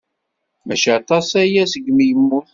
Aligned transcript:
Mačči 0.65 0.89
aṭas-aya 0.99 1.63
seg 1.73 1.85
mi 1.95 2.05
yemmut. 2.09 2.49